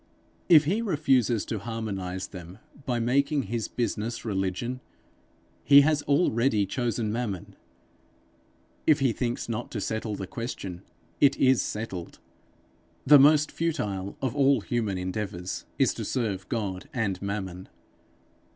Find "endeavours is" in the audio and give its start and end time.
14.97-15.93